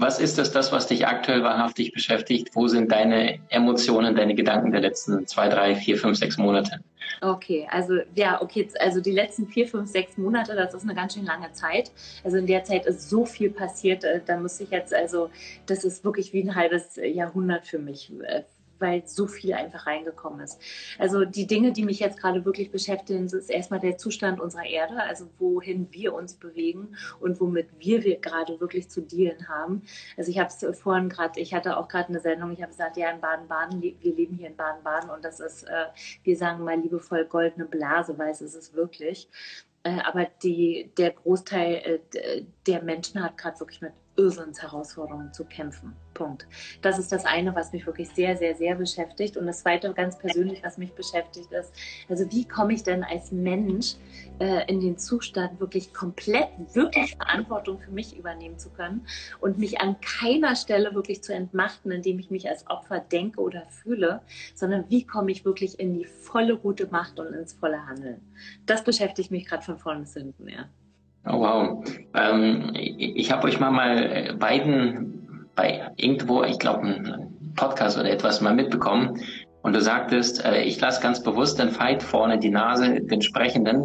[0.00, 2.48] Was ist das, das, was dich aktuell wahrhaftig beschäftigt?
[2.54, 6.80] Wo sind deine Emotionen, deine Gedanken der letzten zwei, drei, vier, fünf, sechs Monate?
[7.20, 11.12] Okay, also ja, okay, also die letzten vier, fünf, sechs Monate, das ist eine ganz
[11.12, 11.92] schön lange Zeit.
[12.24, 15.28] Also in der Zeit ist so viel passiert, äh, da muss ich jetzt, also
[15.66, 18.44] das ist wirklich wie ein halbes Jahrhundert für mich äh,
[18.80, 20.60] weil so viel einfach reingekommen ist.
[20.98, 25.02] Also die Dinge, die mich jetzt gerade wirklich beschäftigen, ist erstmal der Zustand unserer Erde,
[25.02, 29.82] also wohin wir uns bewegen und womit wir, wir gerade wirklich zu dealen haben.
[30.16, 32.96] Also ich habe es vorhin gerade, ich hatte auch gerade eine Sendung, ich habe gesagt,
[32.96, 35.86] ja, in Baden-Baden, wir leben hier in Baden-Baden und das ist, äh,
[36.24, 39.28] wir sagen mal liebevoll goldene Blase, weil es ist es wirklich.
[39.82, 45.96] Äh, aber die, der Großteil äh, der Menschen hat gerade wirklich mit Irrsinnsherausforderungen zu kämpfen.
[46.12, 46.46] Punkt.
[46.82, 49.38] Das ist das eine, was mich wirklich sehr, sehr, sehr beschäftigt.
[49.38, 51.72] Und das zweite, ganz persönlich, was mich beschäftigt, ist,
[52.10, 53.94] also wie komme ich denn als Mensch
[54.38, 59.06] äh, in den Zustand, wirklich komplett, wirklich Verantwortung für mich übernehmen zu können
[59.40, 63.64] und mich an keiner Stelle wirklich zu entmachten, indem ich mich als Opfer denke oder
[63.66, 64.20] fühle,
[64.54, 68.20] sondern wie komme ich wirklich in die volle gute Macht und ins volle Handeln.
[68.66, 70.68] Das beschäftigt mich gerade von vorne bis hinten, ja.
[71.26, 71.84] Oh, wow.
[72.14, 78.40] Ähm, ich habe euch mal, mal beiden bei irgendwo, ich glaube, ein Podcast oder etwas
[78.40, 79.20] mal mitbekommen.
[79.62, 83.82] Und du sagtest, äh, ich lasse ganz bewusst den Fight vorne, die Nase, den Sprechenden.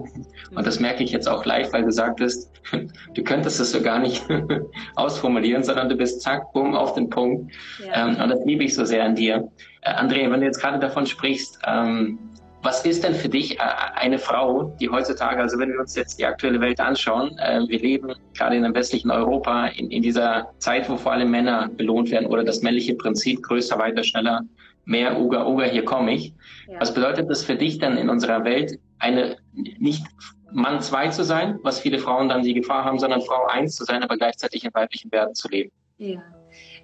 [0.55, 2.49] Und das merke ich jetzt auch live, weil du sagtest,
[3.13, 4.25] du könntest es so gar nicht
[4.95, 7.51] ausformulieren, sondern du bist zack, bumm, auf den Punkt.
[7.85, 8.07] Ja.
[8.07, 9.49] Ähm, und das liebe ich so sehr an dir.
[9.81, 12.19] Äh, Andrea, wenn du jetzt gerade davon sprichst, ähm,
[12.65, 13.63] was ist denn für dich äh,
[13.95, 17.79] eine Frau, die heutzutage, also wenn wir uns jetzt die aktuelle Welt anschauen, äh, wir
[17.79, 22.09] leben gerade in einem westlichen Europa in, in dieser Zeit, wo vor allem Männer belohnt
[22.09, 24.41] werden oder das männliche Prinzip größer, weiter, schneller,
[24.85, 26.33] mehr, Uga, Uga, hier komme ich.
[26.67, 26.81] Ja.
[26.81, 30.03] Was bedeutet das für dich dann in unserer Welt, eine nicht
[30.51, 33.83] Mann 2 zu sein, was viele Frauen dann die Gefahr haben, sondern Frau 1 zu
[33.83, 35.71] sein, aber gleichzeitig in weiblichen Werten zu leben?
[35.97, 36.21] Ja.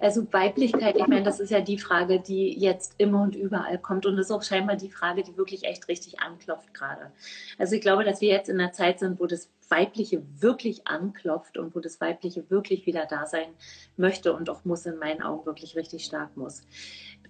[0.02, 4.04] Also Weiblichkeit, ich meine, das ist ja die Frage, die jetzt immer und überall kommt
[4.04, 7.12] und ist auch scheinbar die Frage, die wirklich echt richtig anklopft gerade.
[7.56, 11.56] Also ich glaube, dass wir jetzt in einer Zeit sind, wo das Weibliche wirklich anklopft
[11.56, 13.48] und wo das Weibliche wirklich wieder da sein
[13.96, 16.62] möchte und auch muss in meinen Augen wirklich richtig stark muss.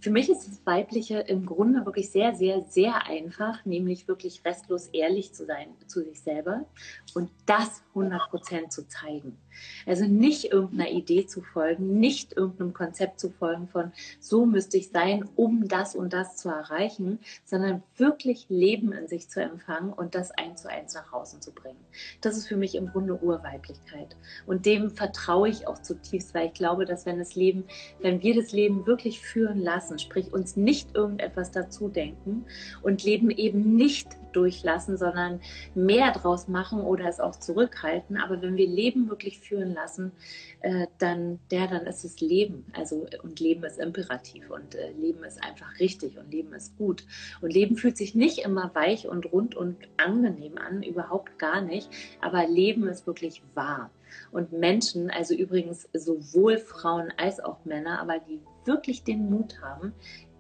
[0.03, 4.88] Für mich ist das Weibliche im Grunde wirklich sehr, sehr, sehr einfach, nämlich wirklich restlos
[4.88, 6.66] ehrlich zu sein zu sich selber
[7.14, 9.38] und das 100 Prozent zu zeigen.
[9.86, 14.91] Also nicht irgendeiner Idee zu folgen, nicht irgendeinem Konzept zu folgen von, so müsste ich
[14.91, 20.16] sein, um das und das zu erreichen, sondern wirklich Leben in sich zu empfangen und
[20.16, 21.84] das eins zu eins nach außen zu bringen.
[22.20, 24.16] Das ist für mich im Grunde Urweiblichkeit.
[24.47, 27.65] Und dem vertraue ich auch zutiefst, weil ich glaube, dass wenn das Leben,
[28.00, 32.44] wenn wir das Leben wirklich führen lassen, sprich uns nicht irgendetwas dazu denken
[32.82, 35.41] und Leben eben nicht durchlassen, sondern
[35.75, 38.16] mehr draus machen oder es auch zurückhalten.
[38.16, 40.12] Aber wenn wir Leben wirklich führen lassen,
[40.60, 42.66] äh, dann, ja, dann ist es Leben.
[42.72, 47.04] Also, und Leben ist imperativ und äh, Leben ist einfach richtig und Leben ist gut.
[47.41, 51.88] Und Leben fühlt sich nicht immer weich und rund und angenehm an, überhaupt gar nicht.
[52.21, 53.91] Aber Leben ist wirklich wahr.
[54.31, 59.92] Und Menschen, also übrigens sowohl Frauen als auch Männer, aber die wirklich den Mut haben,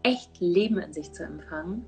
[0.02, 1.84] echt Leben in sich zu empfangen,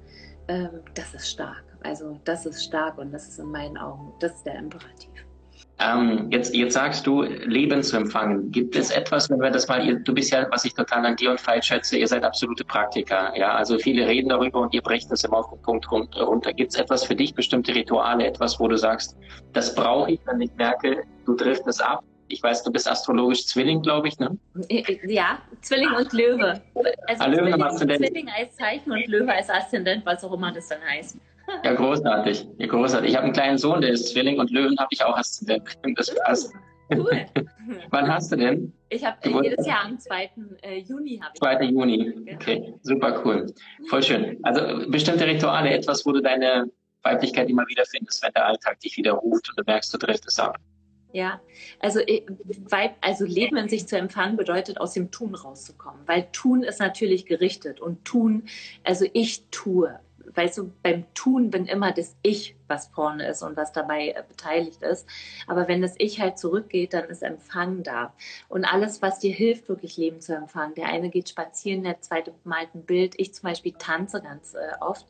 [0.49, 1.65] ähm, das ist stark.
[1.83, 5.11] Also das ist stark und das ist in meinen Augen, das ist der Imperativ.
[5.81, 8.53] Ähm, jetzt, jetzt sagst du, Leben zu empfangen.
[8.53, 11.17] Gibt es etwas, wenn wir das mal, ihr, du bist ja, was ich total an
[11.17, 14.83] dir und Veit schätze, ihr seid absolute Praktiker, ja, also viele reden darüber und ihr
[14.83, 16.53] brecht das immer auf den Punkt runter.
[16.53, 19.17] Gibt es etwas für dich, bestimmte Rituale, etwas, wo du sagst,
[19.53, 23.47] das brauche ich, wenn ich merke, du triffst es ab, ich weiß, du bist astrologisch
[23.47, 24.37] Zwilling, glaube ich, ne?
[25.07, 26.61] Ja, Zwilling und Löwe.
[27.07, 30.69] Also ah, Löwe Zwilling, Zwilling als Zeichen und Löwe als Aszendent, was auch immer das
[30.69, 31.17] dann heißt.
[31.63, 32.47] Ja, großartig.
[32.59, 33.11] Ja, großartig.
[33.11, 35.79] Ich habe einen kleinen Sohn, der ist Zwilling und Löwen habe ich auch Aszendent.
[35.97, 36.53] Das passt.
[36.93, 37.27] Cool.
[37.91, 38.73] Wann hast du denn?
[38.89, 40.31] Ich habe jedes Jahr am 2.
[40.63, 41.41] Äh, Juni habe ich.
[41.41, 41.63] 2.
[41.65, 42.15] Juni.
[42.35, 43.47] Okay, super cool.
[43.89, 44.39] Voll schön.
[44.43, 46.71] Also bestimmte Rituale, etwas, wo du deine
[47.03, 50.41] Weiblichkeit immer wieder findest, wenn der Alltag dich wieder ruft und du merkst, du driftest
[50.41, 50.59] ab.
[51.15, 51.41] Ja,
[51.79, 52.23] also, äh,
[53.01, 57.25] also Leben in sich zu empfangen bedeutet, aus dem Tun rauszukommen, weil Tun ist natürlich
[57.25, 58.49] gerichtet und Tun,
[58.83, 59.97] also ich tue.
[60.35, 64.23] Weißt du, beim Tun bin immer das Ich was vorne ist und was dabei äh,
[64.27, 65.07] beteiligt ist.
[65.47, 68.13] Aber wenn das Ich halt zurückgeht, dann ist Empfang da.
[68.49, 70.75] Und alles, was dir hilft, wirklich Leben zu empfangen.
[70.75, 73.15] Der eine geht spazieren, der zweite malt ein Bild.
[73.19, 75.07] Ich zum Beispiel tanze ganz äh, oft.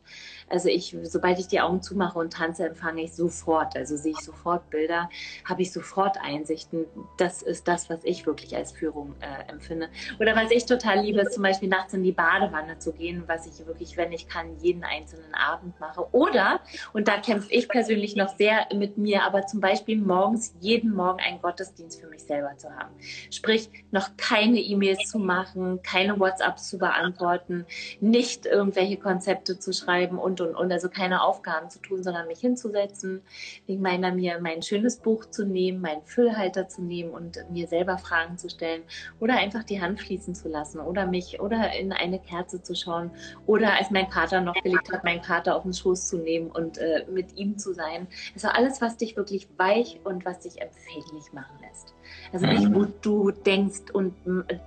[0.48, 3.76] Also ich, sobald ich die Augen zumache und tanze, empfange ich sofort.
[3.76, 5.08] Also sehe ich sofort Bilder,
[5.44, 6.86] habe ich sofort Einsichten.
[7.18, 9.88] Das ist das, was ich wirklich als Führung äh, empfinde.
[10.18, 13.46] Oder was ich total liebe, ist zum Beispiel nachts in die Badewanne zu gehen, was
[13.46, 16.06] ich wirklich, wenn ich kann, jeden einzelnen Abend mache.
[16.12, 16.60] Oder,
[16.92, 21.20] und da kämpfe ich persönlich noch sehr mit mir, aber zum Beispiel morgens, jeden Morgen
[21.20, 22.94] einen Gottesdienst für mich selber zu haben.
[23.30, 27.66] Sprich, noch keine E-Mails zu machen, keine WhatsApps zu beantworten,
[28.00, 32.40] nicht irgendwelche Konzepte zu schreiben und, und, und, also keine Aufgaben zu tun, sondern mich
[32.40, 33.22] hinzusetzen,
[33.66, 37.98] wegen meiner mir mein schönes Buch zu nehmen, meinen Füllhalter zu nehmen und mir selber
[37.98, 38.82] Fragen zu stellen
[39.20, 43.10] oder einfach die Hand fließen zu lassen oder mich oder in eine Kerze zu schauen
[43.46, 46.78] oder als mein Kater noch gelegt hat, meinen Kater auf den Schoß zu nehmen und
[46.78, 48.06] äh, mit ihm zu sein.
[48.34, 51.94] Also alles, was dich wirklich weich und was dich empfänglich machen lässt.
[52.32, 54.14] Also nicht, wo du denkst und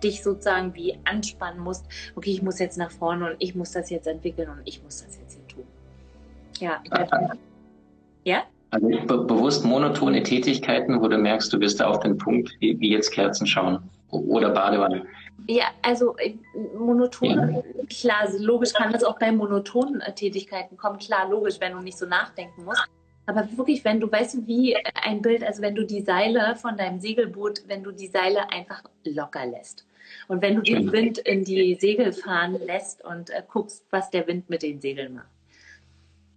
[0.04, 1.86] dich sozusagen wie anspannen musst,
[2.16, 5.04] okay, ich muss jetzt nach vorne und ich muss das jetzt entwickeln und ich muss
[5.04, 5.66] das jetzt hier tun.
[6.60, 6.81] Ja.
[8.24, 8.44] Ja?
[8.72, 12.80] Also be bewusst monotone Tätigkeiten, wo du merkst, du bist da auf den Punkt, wie,
[12.80, 15.06] wie jetzt Kerzen schauen oder Badewanne.
[15.48, 16.36] Ja, also äh,
[16.77, 17.86] monotone, ja.
[17.89, 21.00] klar, logisch kann das auch bei monotonen äh, Tätigkeiten kommen.
[21.00, 22.86] Klar, logisch, wenn du nicht so nachdenken musst.
[23.27, 27.00] Aber wirklich, wenn du weißt, wie ein Bild, also wenn du die Seile von deinem
[27.00, 29.86] Segelboot, wenn du die Seile einfach locker lässt.
[30.30, 34.25] Und wenn du den Wind in die Segel fahren lässt und äh, guckst, was der
[34.27, 35.27] Wind mit den Segeln macht.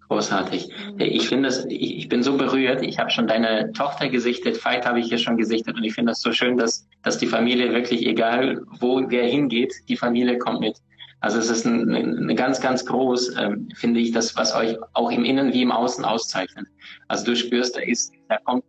[0.09, 0.73] Großartig.
[0.99, 2.83] Ich finde das, ich, ich, bin so berührt.
[2.83, 6.11] Ich habe schon deine Tochter gesichtet, Veit habe ich hier schon gesichtet und ich finde
[6.11, 10.61] das so schön, dass, dass die Familie wirklich, egal wo wer hingeht, die Familie kommt
[10.61, 10.77] mit.
[11.21, 11.95] Also es ist ein,
[12.31, 15.71] ein ganz, ganz groß, ähm, finde ich, das, was euch auch im Innen wie im
[15.71, 16.67] Außen auszeichnet.
[17.09, 18.65] Also du spürst, da ist, da kommt,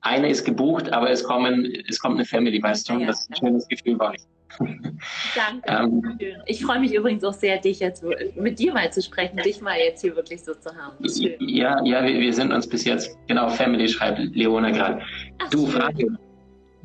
[0.00, 2.94] eine ist gebucht, aber es kommen, es kommt eine Family, weißt du?
[2.94, 4.22] Ja, das ist ein schönes Gefühl bei euch.
[4.58, 5.62] Danke.
[5.66, 8.04] ähm, ich freue mich übrigens auch sehr, dich jetzt
[8.36, 10.96] mit dir mal zu sprechen, dich mal jetzt hier wirklich so zu haben.
[11.40, 15.02] Ja, ja, wir, wir, sind uns bis jetzt, genau, Family schreibt Leona gerade.
[15.50, 16.16] Du, Frage.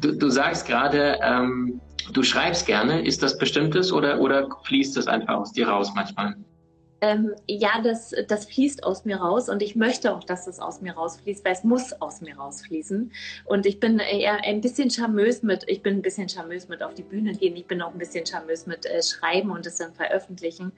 [0.01, 1.80] Du, du sagst gerade, ähm,
[2.12, 3.06] du schreibst gerne.
[3.06, 6.36] Ist das bestimmtes oder, oder fließt es einfach aus dir raus manchmal?
[7.01, 10.81] Ähm, ja, das, das fließt aus mir raus und ich möchte auch, dass das aus
[10.81, 13.12] mir rausfließt, weil es muss aus mir rausfließen.
[13.45, 16.94] Und ich bin eher ein bisschen charmös mit, ich bin ein bisschen charmös mit auf
[16.94, 19.94] die Bühne gehen, ich bin auch ein bisschen charmös mit äh, Schreiben und es dann
[19.94, 20.71] veröffentlichen.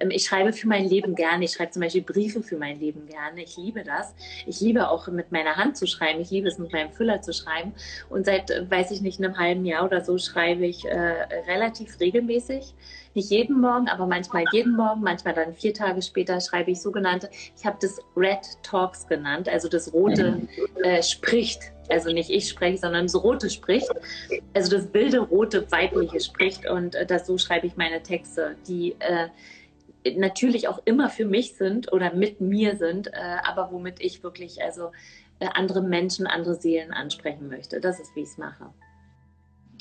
[0.00, 3.06] Ähm, ich schreibe für mein Leben gerne, ich schreibe zum Beispiel Briefe für mein Leben
[3.06, 4.14] gerne, ich liebe das.
[4.46, 7.32] Ich liebe auch mit meiner Hand zu schreiben, ich liebe es mit meinem Füller zu
[7.32, 7.72] schreiben.
[8.08, 10.98] Und seit, äh, weiß ich nicht, einem halben Jahr oder so schreibe ich äh,
[11.46, 12.74] relativ regelmäßig
[13.18, 17.28] nicht jeden Morgen, aber manchmal jeden Morgen, manchmal dann vier Tage später schreibe ich sogenannte,
[17.56, 20.42] ich habe das Red Talks genannt, also das Rote
[20.82, 21.72] äh, spricht.
[21.90, 23.90] Also nicht ich spreche, sondern das Rote spricht.
[24.54, 26.68] Also das wilde, rote, weibliche spricht.
[26.68, 29.28] Und äh, das, so schreibe ich meine Texte, die äh,
[30.16, 33.12] natürlich auch immer für mich sind oder mit mir sind, äh,
[33.42, 34.92] aber womit ich wirklich also
[35.40, 37.80] äh, andere Menschen, andere Seelen ansprechen möchte.
[37.80, 38.66] Das ist, wie ich es mache.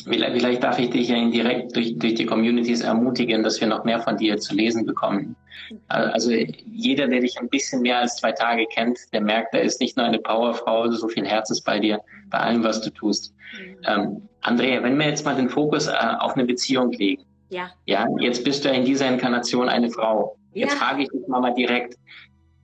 [0.03, 3.83] Vielleicht, vielleicht darf ich dich ja indirekt durch, durch die Communities ermutigen, dass wir noch
[3.83, 5.35] mehr von dir zu lesen bekommen.
[5.87, 9.81] Also jeder, der dich ein bisschen mehr als zwei Tage kennt, der merkt, da ist
[9.81, 11.99] nicht nur eine Powerfrau, so viel Herz ist bei dir,
[12.29, 13.33] bei allem, was du tust.
[13.53, 13.77] Mhm.
[13.85, 17.23] Ähm, Andrea, wenn wir jetzt mal den Fokus äh, auf eine Beziehung legen.
[17.49, 17.71] Ja.
[17.85, 20.37] Ja, jetzt bist du ja in dieser Inkarnation eine Frau.
[20.53, 20.79] Jetzt ja.
[20.79, 21.95] frage ich dich mal, mal direkt,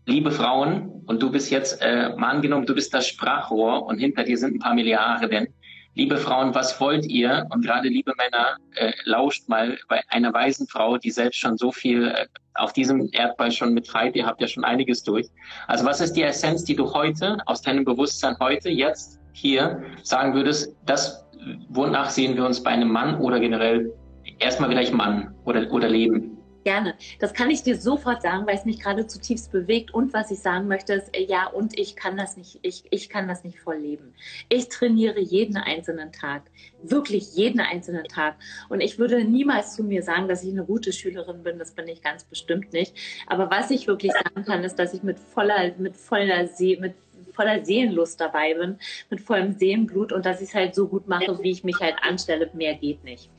[0.06, 4.24] liebe Frauen, und du bist jetzt, äh, mal angenommen, du bist das Sprachrohr und hinter
[4.24, 5.48] dir sind ein paar Milliarden
[5.96, 7.46] liebe Frauen, was wollt ihr?
[7.50, 11.72] Und gerade liebe Männer, äh, lauscht mal bei einer weisen Frau, die selbst schon so
[11.72, 14.16] viel äh, auf diesem Erdball schon mittreibt.
[14.16, 15.28] Ihr habt ja schon einiges durch.
[15.68, 20.36] Also was ist die Essenz, die du heute aus deinem Bewusstsein heute, jetzt, hier sagen
[20.36, 21.26] würdest, das,
[21.70, 23.92] wonach sehen wir uns bei einem Mann oder generell
[24.40, 26.33] erstmal vielleicht Mann oder, oder Leben?
[26.64, 26.96] Gerne.
[27.20, 29.94] Das kann ich dir sofort sagen, weil es mich gerade zutiefst bewegt.
[29.94, 33.10] Und was ich sagen möchte, ist, äh, ja, und ich kann das nicht, ich, ich
[33.10, 34.14] kann das nicht voll leben.
[34.48, 36.44] Ich trainiere jeden einzelnen Tag.
[36.82, 38.36] Wirklich jeden einzelnen Tag.
[38.70, 41.60] Und ich würde niemals zu mir sagen, dass ich eine gute Schülerin bin.
[41.60, 42.96] Das bin ich ganz bestimmt nicht.
[43.28, 46.94] Aber was ich wirklich sagen kann, ist, dass ich mit voller, mit voller See, mit
[47.34, 48.78] voller Seelenlust dabei bin,
[49.10, 51.96] mit vollem Seelenblut und dass ich es halt so gut mache, wie ich mich halt
[52.02, 52.50] anstelle.
[52.54, 53.30] Mehr geht nicht.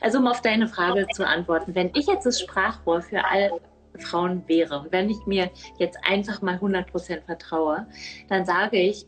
[0.00, 3.60] Also um auf deine Frage zu antworten, wenn ich jetzt das Sprachrohr für alle
[3.98, 7.86] Frauen wäre und wenn ich mir jetzt einfach mal 100% vertraue,
[8.28, 9.06] dann sage ich,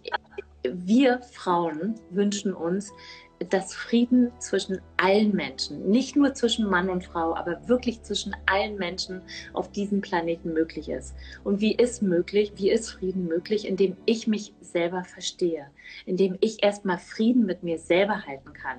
[0.63, 2.93] wir Frauen wünschen uns
[3.50, 8.76] dass Frieden zwischen allen Menschen, nicht nur zwischen Mann und Frau, aber wirklich zwischen allen
[8.76, 9.23] Menschen
[9.53, 11.14] auf diesem Planeten möglich ist.
[11.43, 15.67] Und wie ist möglich, wie ist Frieden möglich, indem ich mich selber verstehe,
[16.07, 18.79] indem ich erstmal Frieden mit mir selber halten kann.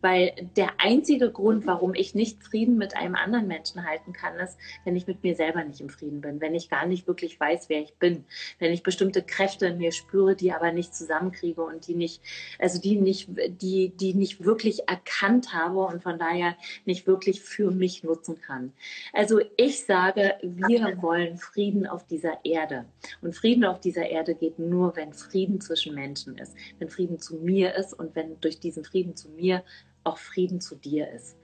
[0.00, 4.56] Weil der einzige Grund, warum ich nicht Frieden mit einem anderen Menschen halten kann, ist,
[4.84, 7.68] wenn ich mit mir selber nicht im Frieden bin, wenn ich gar nicht wirklich weiß,
[7.68, 8.24] wer ich bin,
[8.58, 12.22] wenn ich bestimmte Kräfte in mir spüre, die aber nicht zusammenkriege und die nicht,
[12.58, 17.70] also die nicht, die, die nicht wirklich erkannt habe und von daher nicht wirklich für
[17.70, 18.72] mich nutzen kann.
[19.12, 22.86] Also ich sage, wir wollen Frieden auf dieser Erde.
[23.20, 27.36] Und Frieden auf dieser Erde geht nur, wenn Frieden zwischen Menschen ist, wenn Frieden zu
[27.36, 29.62] mir ist und wenn durch diesen Frieden zu mir
[30.04, 31.36] auch Frieden zu dir ist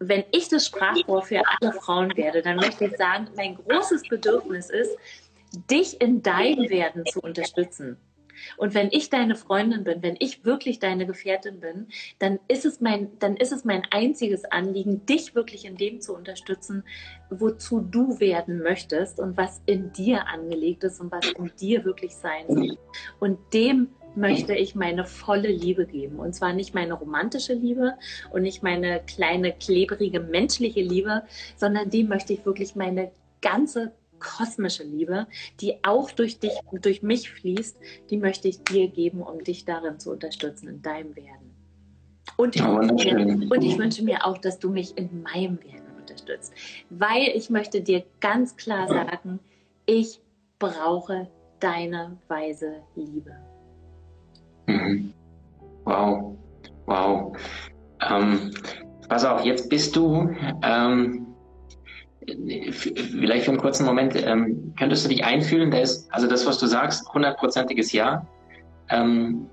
[0.00, 4.70] wenn ich das Sprachrohr für alle Frauen werde, dann möchte ich sagen, mein großes Bedürfnis
[4.70, 4.96] ist,
[5.70, 7.96] dich in deinem Werden zu unterstützen.
[8.56, 12.80] Und wenn ich deine Freundin bin, wenn ich wirklich deine Gefährtin bin, dann ist es
[12.80, 16.84] mein, dann ist es mein einziges Anliegen, dich wirklich in dem zu unterstützen,
[17.30, 22.14] wozu du werden möchtest und was in dir angelegt ist und was in dir wirklich
[22.14, 22.78] sein soll.
[23.18, 26.18] Und dem möchte ich meine volle Liebe geben.
[26.18, 27.94] Und zwar nicht meine romantische Liebe
[28.30, 31.22] und nicht meine kleine, klebrige, menschliche Liebe,
[31.56, 35.26] sondern dem möchte ich wirklich meine ganze kosmische Liebe,
[35.60, 37.78] die auch durch dich, durch mich fließt,
[38.10, 41.54] die möchte ich dir geben, um dich darin zu unterstützen, in deinem Werden.
[42.36, 45.96] Und ich, oh, mir, und ich wünsche mir auch, dass du mich in meinem Werden
[45.98, 46.52] unterstützt,
[46.90, 49.40] weil ich möchte dir ganz klar sagen,
[49.86, 50.20] ich
[50.58, 51.28] brauche
[51.60, 53.34] deine weise Liebe.
[54.66, 55.12] Mhm.
[55.84, 56.36] Wow,
[56.86, 57.36] wow.
[58.08, 58.52] Ähm,
[59.08, 60.30] pass auf, jetzt bist du
[60.62, 61.27] ähm,
[63.10, 66.58] vielleicht für einen kurzen Moment, ähm, könntest du dich einfühlen, da ist, also das, was
[66.58, 68.26] du sagst, hundertprozentiges Ja.
[68.90, 69.48] Ähm,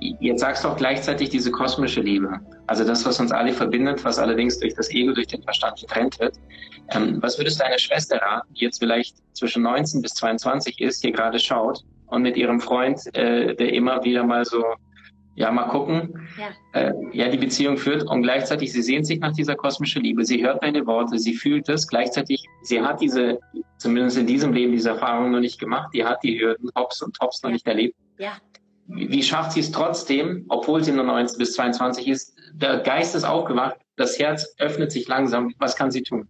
[0.00, 2.40] jetzt sagst du auch gleichzeitig diese kosmische Liebe.
[2.66, 6.18] Also das, was uns alle verbindet, was allerdings durch das Ego, durch den Verstand getrennt
[6.20, 6.36] wird.
[6.90, 11.02] Ähm, was würdest du deiner Schwester raten, die jetzt vielleicht zwischen 19 bis 22 ist,
[11.02, 14.62] hier gerade schaut und mit ihrem Freund, äh, der immer wieder mal so
[15.36, 16.48] ja, mal gucken, ja.
[16.80, 20.42] Äh, ja, die Beziehung führt und gleichzeitig, sie sehnt sich nach dieser kosmischen Liebe, sie
[20.42, 23.38] hört deine Worte, sie fühlt es, gleichzeitig, sie hat diese,
[23.76, 27.14] zumindest in diesem Leben, diese Erfahrung noch nicht gemacht, die hat die Hürden, Tops und
[27.14, 27.94] Tops noch nicht erlebt.
[28.18, 28.32] Ja.
[28.86, 33.14] Wie, wie schafft sie es trotzdem, obwohl sie nur 19 bis 22 ist, der Geist
[33.14, 36.26] ist aufgewacht, das Herz öffnet sich langsam, was kann sie tun?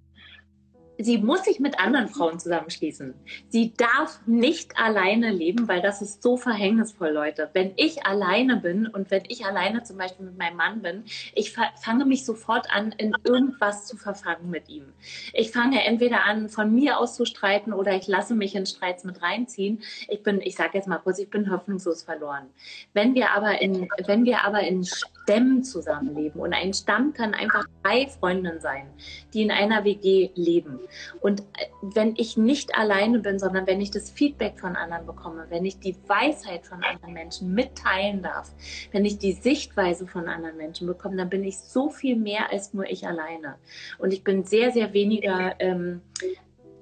[0.98, 3.14] Sie muss sich mit anderen Frauen zusammenschließen.
[3.48, 7.50] Sie darf nicht alleine leben, weil das ist so verhängnisvoll, Leute.
[7.52, 11.52] Wenn ich alleine bin und wenn ich alleine zum Beispiel mit meinem Mann bin, ich
[11.52, 14.84] fange mich sofort an, in irgendwas zu verfangen mit ihm.
[15.32, 19.04] Ich fange entweder an, von mir aus zu streiten oder ich lasse mich in Streits
[19.04, 19.82] mit reinziehen.
[20.08, 22.46] Ich bin, ich sage jetzt mal kurz, ich bin hoffnungslos verloren.
[22.92, 24.84] Wenn wir aber in, wenn wir aber in
[25.26, 28.86] Stämmen zusammenleben und ein Stamm kann einfach drei Freundinnen sein,
[29.34, 30.78] die in einer WG leben
[31.20, 35.46] und äh, wenn ich nicht alleine bin, sondern wenn ich das Feedback von anderen bekomme,
[35.48, 38.52] wenn ich die Weisheit von anderen Menschen mitteilen darf,
[38.92, 42.72] wenn ich die Sichtweise von anderen Menschen bekomme, dann bin ich so viel mehr als
[42.72, 43.56] nur ich alleine.
[43.98, 46.02] Und ich bin sehr, sehr weniger ähm,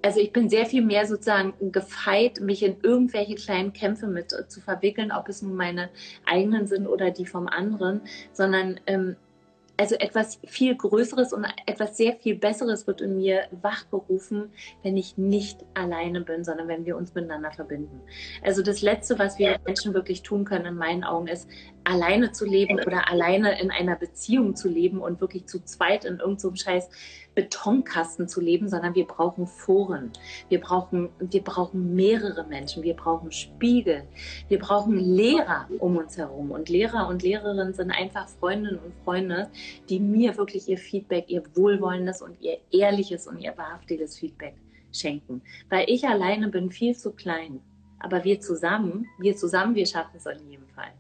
[0.04, 4.46] also ich bin sehr viel mehr sozusagen gefeit, mich in irgendwelche kleinen Kämpfe mit äh,
[4.46, 5.88] zu verwickeln, ob es nun meine
[6.26, 8.02] eigenen sind oder die vom anderen,
[8.34, 9.16] sondern ähm,
[9.76, 15.16] also etwas viel Größeres und etwas sehr viel Besseres wird in mir wachgerufen, wenn ich
[15.16, 18.00] nicht alleine bin, sondern wenn wir uns miteinander verbinden.
[18.42, 21.48] Also das Letzte, was wir Menschen wirklich tun können, in meinen Augen, ist
[21.82, 26.18] alleine zu leben oder alleine in einer Beziehung zu leben und wirklich zu zweit in
[26.18, 26.88] irgendeinem so scheiß
[27.34, 30.12] Betonkasten zu leben, sondern wir brauchen Foren.
[30.48, 32.82] Wir brauchen, wir brauchen mehrere Menschen.
[32.82, 34.04] Wir brauchen Spiegel.
[34.48, 36.50] Wir brauchen Lehrer um uns herum.
[36.50, 39.48] Und Lehrer und Lehrerinnen sind einfach Freundinnen und Freunde,
[39.88, 44.54] die mir wirklich ihr Feedback, ihr wohlwollendes und ihr ehrliches und ihr wahrhaftiges Feedback
[44.92, 45.42] schenken.
[45.68, 47.60] Weil ich alleine bin viel zu klein.
[47.98, 50.92] Aber wir zusammen, wir zusammen, wir schaffen es in jedem Fall.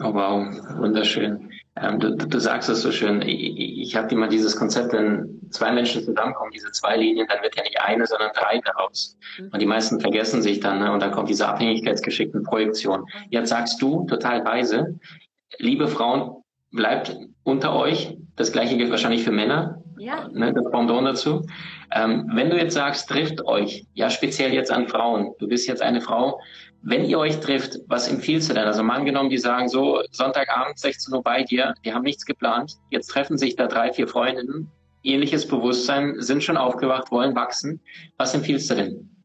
[0.00, 0.46] Oh wow,
[0.78, 1.50] wunderschön.
[1.76, 3.22] Ähm, du, du, sagst es so schön.
[3.22, 7.56] Ich, ich habe immer dieses Konzept, wenn zwei Menschen zusammenkommen, diese zwei Linien, dann wird
[7.56, 9.16] ja nicht eine, sondern drei daraus.
[9.38, 9.50] Mhm.
[9.52, 10.92] Und die meisten vergessen sich dann, ne?
[10.92, 13.06] und dann kommt diese abhängigkeitsgeschickten Projektion.
[13.30, 14.98] Jetzt sagst du, total weise,
[15.58, 18.16] liebe Frauen, bleibt unter euch.
[18.36, 19.82] Das gleiche gilt wahrscheinlich für Männer.
[19.98, 20.28] Ja.
[20.28, 21.46] Ne, das Pendant dazu.
[21.92, 25.82] Ähm, wenn du jetzt sagst, trifft euch, ja speziell jetzt an Frauen, du bist jetzt
[25.82, 26.40] eine Frau,
[26.82, 28.64] wenn ihr euch trifft, was empfiehlst du denn?
[28.64, 32.74] Also mal angenommen, die sagen so, Sonntagabend 16 Uhr bei dir, die haben nichts geplant,
[32.90, 34.70] jetzt treffen sich da drei, vier Freundinnen,
[35.02, 37.80] ähnliches Bewusstsein, sind schon aufgewacht, wollen wachsen.
[38.18, 39.15] Was empfiehlst du denn?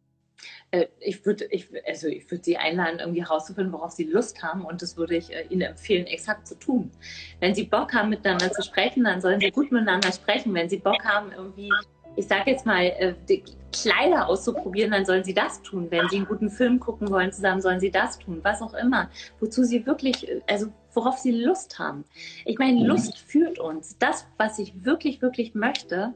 [0.71, 4.65] Äh, ich würde ich, also ich würd sie einladen, irgendwie herauszufinden, worauf sie Lust haben
[4.65, 6.91] und das würde ich äh, ihnen empfehlen, exakt zu tun.
[7.39, 10.53] Wenn sie Bock haben, miteinander zu sprechen, dann sollen sie gut miteinander sprechen.
[10.53, 11.69] Wenn sie Bock haben, irgendwie,
[12.15, 13.13] ich sage jetzt mal, äh,
[13.73, 15.87] Kleider auszuprobieren, dann sollen sie das tun.
[15.89, 18.39] Wenn sie einen guten Film gucken wollen zusammen, sollen sie das tun.
[18.43, 19.09] Was auch immer.
[19.39, 22.03] Wozu sie wirklich, also worauf sie Lust haben.
[22.43, 23.97] Ich meine, Lust führt uns.
[23.97, 26.13] Das, was ich wirklich, wirklich möchte,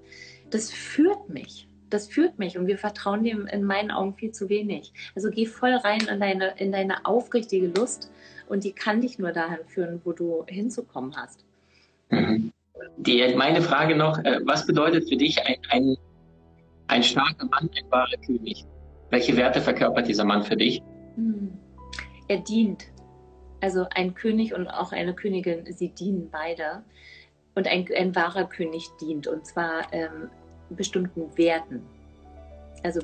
[0.49, 4.49] das führt mich das führt mich und wir vertrauen dem in meinen Augen viel zu
[4.49, 4.91] wenig.
[5.15, 8.11] Also geh voll rein in deine, in deine aufrichtige Lust
[8.49, 11.45] und die kann dich nur dahin führen, wo du hinzukommen hast.
[12.09, 12.51] Mhm.
[12.97, 15.95] Die, meine Frage noch, äh, was bedeutet für dich ein, ein,
[16.87, 18.65] ein starker Mann, ein wahrer König?
[19.09, 20.81] Welche Werte verkörpert dieser Mann für dich?
[21.15, 21.57] Hm.
[22.27, 22.87] Er dient.
[23.61, 26.83] Also ein König und auch eine Königin, sie dienen beide.
[27.55, 29.27] Und ein, ein wahrer König dient.
[29.27, 30.29] Und zwar ähm,
[30.69, 31.81] bestimmten Werten.
[32.83, 33.01] Also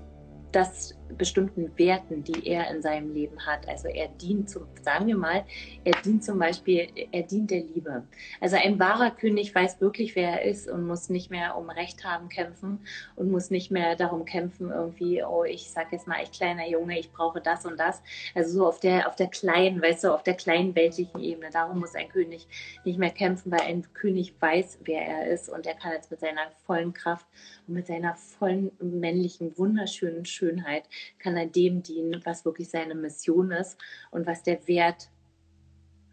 [0.51, 3.67] das bestimmten Werten, die er in seinem Leben hat.
[3.67, 5.45] Also er dient zum, sagen wir mal,
[5.83, 8.03] er dient zum Beispiel, er dient der Liebe.
[8.39, 12.03] Also ein wahrer König weiß wirklich, wer er ist und muss nicht mehr um Recht
[12.03, 12.79] haben kämpfen
[13.15, 16.99] und muss nicht mehr darum kämpfen, irgendwie, oh, ich sag jetzt mal, ich kleiner Junge,
[16.99, 18.01] ich brauche das und das.
[18.33, 21.49] Also so auf der, auf der kleinen, weißt du, auf der kleinen weltlichen Ebene.
[21.51, 22.47] Darum muss ein König
[22.83, 26.19] nicht mehr kämpfen, weil ein König weiß, wer er ist und er kann jetzt mit
[26.19, 27.25] seiner vollen Kraft
[27.67, 30.83] und mit seiner vollen männlichen, wunderschönen Schönheit
[31.19, 33.77] kann er dem dienen, was wirklich seine Mission ist
[34.11, 35.09] und was der Wert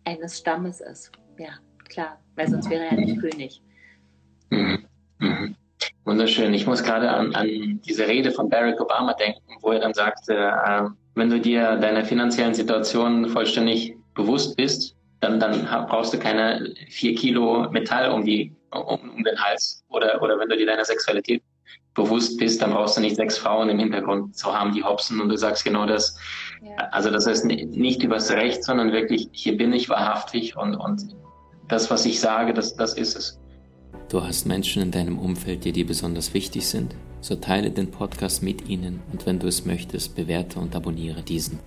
[0.05, 1.13] eines Stammes ist.
[1.39, 3.63] Ja, klar, weil sonst wäre er nicht König.
[4.51, 4.87] Mhm.
[5.19, 5.57] Mhm.
[6.05, 6.55] Wunderschön.
[6.55, 10.35] Ich muss gerade an, an, diese Rede von Barack Obama denken, wo er dann sagte,
[10.35, 10.83] äh,
[11.15, 17.15] wenn du dir deiner finanziellen Situation vollständig bewusst bist, dann, dann brauchst du keine vier
[17.15, 19.85] Kilo Metall um, die, um, um den Hals.
[19.89, 21.43] Oder, oder wenn du dir deiner Sexualität
[21.95, 25.29] bewusst bist, dann brauchst du nicht sechs Frauen im Hintergrund zu haben, die hopsen und
[25.29, 26.17] du sagst genau das.
[26.63, 26.77] Ja.
[26.93, 31.17] Also das heißt nicht übers Recht, sondern wirklich, hier bin ich wahrhaftig und, und
[31.67, 33.41] das, was ich sage, das, das ist es.
[34.09, 36.95] Du hast Menschen in deinem Umfeld, die dir besonders wichtig sind?
[37.21, 41.59] So teile den Podcast mit ihnen und wenn du es möchtest, bewerte und abonniere diesen.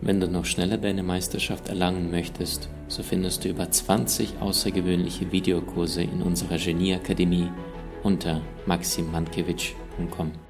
[0.00, 6.02] Wenn du noch schneller deine Meisterschaft erlangen möchtest, so findest du über 20 außergewöhnliche Videokurse
[6.02, 7.50] in unserer Genieakademie
[8.04, 10.47] unter maximmankiewicz.com.